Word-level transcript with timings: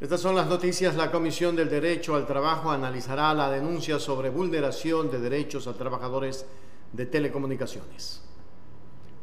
Estas 0.00 0.22
son 0.22 0.34
las 0.34 0.46
noticias. 0.46 0.96
La 0.96 1.10
Comisión 1.10 1.54
del 1.54 1.68
Derecho 1.68 2.16
al 2.16 2.26
Trabajo 2.26 2.70
analizará 2.70 3.34
la 3.34 3.50
denuncia 3.50 3.98
sobre 3.98 4.30
vulneración 4.30 5.10
de 5.10 5.20
derechos 5.20 5.66
a 5.66 5.74
trabajadores 5.74 6.46
de 6.90 7.04
telecomunicaciones. 7.04 8.22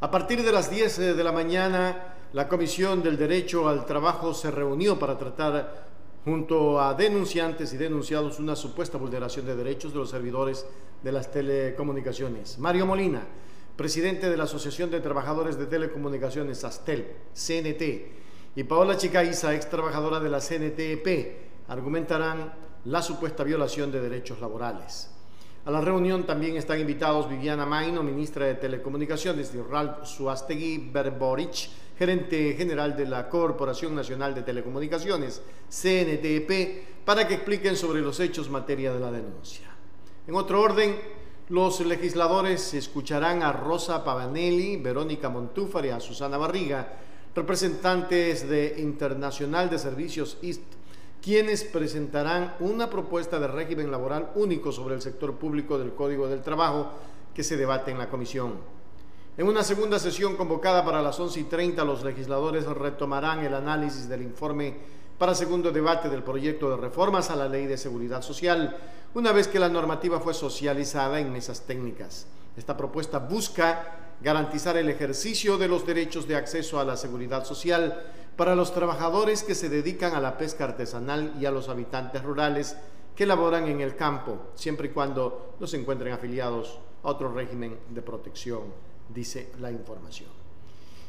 A 0.01 0.11
partir 0.11 0.43
de 0.43 0.51
las 0.51 0.69
10 0.69 1.17
de 1.17 1.23
la 1.23 1.31
mañana, 1.31 2.13
la 2.31 2.47
Comisión 2.47 3.01
del 3.01 3.17
Derecho 3.17 3.67
al 3.67 3.87
Trabajo 3.87 4.35
se 4.35 4.51
reunió 4.51 4.99
para 4.99 5.17
tratar 5.17 5.87
junto 6.23 6.79
a 6.79 6.93
denunciantes 6.93 7.73
y 7.73 7.77
denunciados 7.77 8.37
una 8.37 8.55
supuesta 8.55 8.99
vulneración 8.99 9.47
de 9.47 9.55
derechos 9.55 9.93
de 9.93 9.97
los 9.97 10.11
servidores 10.11 10.63
de 11.01 11.11
las 11.11 11.31
telecomunicaciones. 11.31 12.59
Mario 12.59 12.85
Molina, 12.85 13.23
presidente 13.75 14.29
de 14.29 14.37
la 14.37 14.43
Asociación 14.43 14.91
de 14.91 14.99
Trabajadores 14.99 15.57
de 15.57 15.65
Telecomunicaciones, 15.65 16.63
ASTEL, 16.63 17.07
CNT, 17.33 18.26
y 18.57 18.63
Paola 18.63 18.97
Chicaiza, 18.97 19.53
ex 19.53 19.69
trabajadora 19.69 20.19
de 20.19 20.29
la 20.31 20.39
CNTEP, 20.39 21.67
argumentarán 21.67 22.51
la 22.85 23.03
supuesta 23.03 23.43
violación 23.43 23.91
de 23.91 24.01
derechos 24.01 24.41
laborales. 24.41 25.11
A 25.65 25.69
la 25.69 25.79
reunión 25.79 26.25
también 26.25 26.57
están 26.57 26.79
invitados 26.79 27.29
Viviana 27.29 27.67
Maino, 27.67 28.01
ministra 28.01 28.47
de 28.47 28.55
Telecomunicaciones, 28.55 29.53
y 29.53 29.61
Ralph 29.61 30.05
Suastegui 30.05 30.89
Berborich, 30.91 31.69
gerente 31.99 32.55
general 32.57 32.97
de 32.97 33.05
la 33.05 33.29
Corporación 33.29 33.93
Nacional 33.93 34.33
de 34.33 34.41
Telecomunicaciones, 34.41 35.39
CNTEP, 35.69 37.05
para 37.05 37.27
que 37.27 37.35
expliquen 37.35 37.75
sobre 37.75 38.01
los 38.01 38.19
hechos 38.19 38.49
materia 38.49 38.91
de 38.91 38.99
la 38.99 39.11
denuncia. 39.11 39.67
En 40.25 40.33
otro 40.33 40.63
orden, 40.63 40.95
los 41.49 41.79
legisladores 41.81 42.73
escucharán 42.73 43.43
a 43.43 43.51
Rosa 43.51 44.03
Pavanelli, 44.03 44.77
Verónica 44.77 45.29
Montúfar 45.29 45.85
y 45.85 45.89
a 45.89 45.99
Susana 45.99 46.37
Barriga, 46.37 47.03
representantes 47.37 48.49
de 48.49 48.79
Internacional 48.79 49.69
de 49.69 49.77
Servicios 49.77 50.39
IST, 50.41 50.63
quienes 51.21 51.63
presentarán 51.63 52.55
una 52.59 52.89
propuesta 52.89 53.39
de 53.39 53.47
régimen 53.47 53.91
laboral 53.91 54.31
único 54.33 54.71
sobre 54.71 54.95
el 54.95 55.03
sector 55.03 55.35
público 55.35 55.77
del 55.77 55.93
Código 55.93 56.27
del 56.27 56.41
Trabajo 56.41 56.89
que 57.35 57.43
se 57.43 57.55
debate 57.55 57.91
en 57.91 57.99
la 57.99 58.09
comisión. 58.09 58.55
En 59.37 59.47
una 59.47 59.63
segunda 59.63 59.99
sesión 59.99 60.35
convocada 60.35 60.83
para 60.83 61.03
las 61.03 61.19
11 61.19 61.41
y 61.41 61.43
30, 61.43 61.85
los 61.85 62.03
legisladores 62.03 62.65
retomarán 62.65 63.45
el 63.45 63.53
análisis 63.53 64.09
del 64.09 64.23
informe 64.23 64.73
para 65.19 65.35
segundo 65.35 65.71
debate 65.71 66.09
del 66.09 66.23
proyecto 66.23 66.71
de 66.71 66.77
reformas 66.77 67.29
a 67.29 67.35
la 67.35 67.47
Ley 67.47 67.67
de 67.67 67.77
Seguridad 67.77 68.23
Social, 68.23 68.75
una 69.13 69.31
vez 69.31 69.47
que 69.47 69.59
la 69.59 69.69
normativa 69.69 70.19
fue 70.19 70.33
socializada 70.33 71.19
en 71.19 71.31
mesas 71.31 71.61
técnicas. 71.67 72.25
Esta 72.57 72.75
propuesta 72.75 73.19
busca 73.19 74.06
garantizar 74.21 74.77
el 74.77 74.89
ejercicio 74.89 75.57
de 75.57 75.67
los 75.67 75.85
derechos 75.85 76.27
de 76.27 76.35
acceso 76.35 76.79
a 76.79 76.85
la 76.85 76.97
seguridad 76.97 77.45
social 77.45 78.03
para 78.35 78.55
los 78.55 78.73
trabajadores 78.73 79.43
que 79.43 79.55
se 79.55 79.69
dedican 79.69 80.15
a 80.15 80.21
la 80.21 80.37
pesca 80.37 80.65
artesanal 80.65 81.33
y 81.39 81.45
a 81.45 81.51
los 81.51 81.69
habitantes 81.69 82.23
rurales 82.23 82.77
que 83.15 83.25
laboran 83.25 83.67
en 83.67 83.81
el 83.81 83.95
campo, 83.95 84.51
siempre 84.53 84.89
y 84.89 84.91
cuando 84.91 85.55
no 85.59 85.65
se 85.65 85.77
encuentren 85.77 86.13
afiliados 86.13 86.79
a 87.03 87.09
otro 87.09 87.33
régimen 87.33 87.79
de 87.89 88.01
protección, 88.03 88.61
dice 89.09 89.51
la 89.59 89.71
información. 89.71 90.29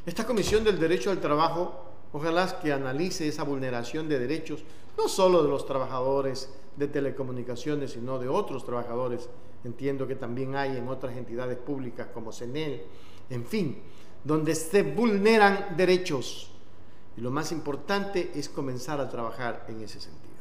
Esta 0.06 0.26
Comisión 0.26 0.64
del 0.64 0.78
Derecho 0.78 1.10
al 1.10 1.20
Trabajo, 1.20 1.84
ojalá 2.12 2.58
que 2.60 2.72
analice 2.72 3.28
esa 3.28 3.42
vulneración 3.42 4.08
de 4.08 4.18
derechos, 4.18 4.64
no 4.96 5.08
solo 5.08 5.42
de 5.42 5.48
los 5.48 5.66
trabajadores 5.66 6.50
de 6.76 6.88
telecomunicaciones, 6.88 7.92
sino 7.92 8.18
de 8.18 8.28
otros 8.28 8.64
trabajadores 8.64 9.28
entiendo 9.64 10.06
que 10.06 10.16
también 10.16 10.56
hay 10.56 10.76
en 10.76 10.88
otras 10.88 11.16
entidades 11.16 11.58
públicas 11.58 12.08
como 12.12 12.32
CENEL, 12.32 12.82
en 13.30 13.44
fin, 13.44 13.78
donde 14.24 14.54
se 14.54 14.82
vulneran 14.82 15.76
derechos. 15.76 16.50
Y 17.16 17.20
lo 17.20 17.30
más 17.30 17.50
importante 17.52 18.30
es 18.34 18.48
comenzar 18.48 19.00
a 19.00 19.08
trabajar 19.08 19.66
en 19.68 19.82
ese 19.82 20.00
sentido. 20.00 20.37